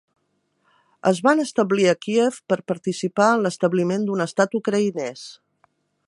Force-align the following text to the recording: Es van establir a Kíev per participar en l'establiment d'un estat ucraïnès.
Es 1.09 1.19
van 1.25 1.41
establir 1.43 1.85
a 1.91 1.93
Kíev 2.05 2.39
per 2.53 2.57
participar 2.71 3.27
en 3.35 3.45
l'establiment 3.47 4.07
d'un 4.07 4.25
estat 4.27 4.57
ucraïnès. 4.61 5.27